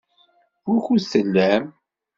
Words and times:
Wukud 0.69 1.03
tellam? 1.11 1.65